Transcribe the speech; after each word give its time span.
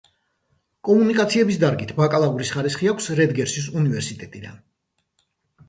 კომუნიკაციების 0.87 1.59
დარგით 1.65 1.93
ბაკალავრის 1.99 2.55
ხარისხი 2.57 2.91
აქვს 2.95 3.13
რატგერსის 3.21 3.71
უნივერსიტეტიდან. 3.83 4.59